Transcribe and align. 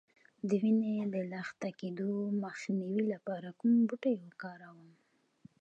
د 0.47 0.49
وینې 0.61 0.95
د 1.13 1.15
لخته 1.31 1.69
کیدو 1.79 2.11
مخنیوي 2.43 3.03
لپاره 3.13 3.47
کوم 3.59 3.73
بوټی 3.87 4.15
وکاروم؟ 4.21 4.89